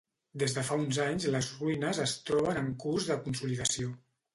Des 0.43 0.55
de 0.55 0.63
fa 0.69 0.77
uns 0.83 0.99
anys 1.03 1.29
les 1.37 1.51
ruïnes 1.59 2.03
es 2.09 2.17
troben 2.33 2.61
en 2.67 2.77
curs 2.87 3.15
de 3.15 3.23
consolidació. 3.29 3.99